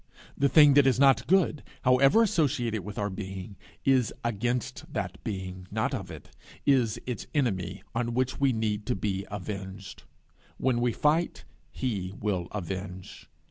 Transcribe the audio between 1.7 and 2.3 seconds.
however